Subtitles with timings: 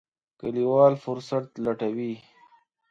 [0.39, 2.13] کلیوال فرصت لټوي.